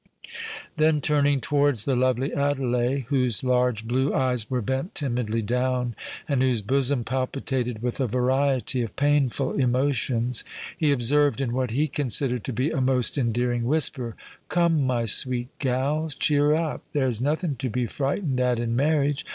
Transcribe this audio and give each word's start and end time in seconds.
Then, 0.77 0.99
turning 0.99 1.41
towards 1.41 1.85
the 1.85 1.95
lovely 1.95 2.31
Adelais, 2.33 3.05
whose 3.09 3.43
large 3.43 3.87
blue 3.87 4.11
eyes 4.15 4.49
were 4.49 4.63
bent 4.63 4.95
timidly 4.95 5.43
down, 5.43 5.93
and 6.27 6.41
whose 6.41 6.63
bosom 6.63 7.03
palpitated 7.03 7.83
with 7.83 7.99
a 7.99 8.07
variety 8.07 8.81
of 8.81 8.95
painful 8.95 9.53
emotions, 9.59 10.43
he 10.75 10.91
observed, 10.91 11.39
in 11.39 11.53
what 11.53 11.69
he 11.69 11.87
considered 11.87 12.43
to 12.45 12.51
be 12.53 12.71
a 12.71 12.81
most 12.81 13.15
endearing 13.15 13.65
whisper, 13.65 14.15
"Come, 14.49 14.87
my 14.87 15.05
sweet 15.05 15.49
gal, 15.59 16.09
cheer 16.09 16.55
up: 16.55 16.81
there's 16.93 17.21
nothing 17.21 17.55
to 17.57 17.69
be 17.69 17.85
frightened 17.85 18.39
at 18.39 18.57
in 18.57 18.75
marriage. 18.75 19.23